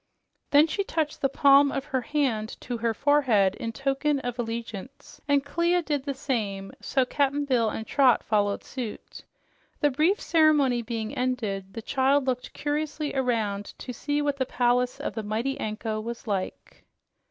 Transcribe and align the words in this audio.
Then 0.49 0.65
she 0.65 0.83
touched 0.83 1.21
the 1.21 1.29
palm 1.29 1.71
of 1.71 1.85
her 1.85 2.01
hand 2.01 2.57
to 2.61 2.77
her 2.79 2.91
forehead 2.91 3.53
in 3.53 3.71
token 3.71 4.17
of 4.21 4.39
allegiance, 4.39 5.21
and 5.27 5.45
Clia 5.45 5.83
did 5.83 6.05
the 6.05 6.15
same, 6.15 6.71
so 6.81 7.05
Cap'n 7.05 7.45
Bill 7.45 7.69
and 7.69 7.85
Trot 7.85 8.23
followed 8.23 8.63
suit. 8.63 9.23
The 9.79 9.91
brief 9.91 10.19
ceremony 10.19 10.81
being 10.81 11.13
ended, 11.15 11.75
the 11.75 11.83
child 11.83 12.25
looked 12.25 12.53
curiously 12.53 13.13
around 13.13 13.75
to 13.77 13.93
see 13.93 14.23
what 14.23 14.37
the 14.37 14.45
palace 14.47 14.99
of 14.99 15.13
the 15.13 15.21
mighty 15.21 15.59
Anko 15.59 15.99
was 15.99 16.25
like. 16.25 16.83